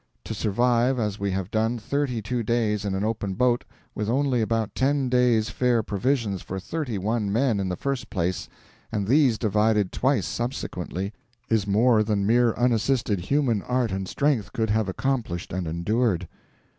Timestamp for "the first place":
7.69-8.49